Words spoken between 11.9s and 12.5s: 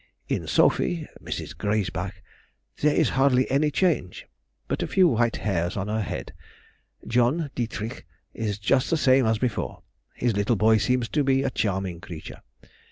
creature.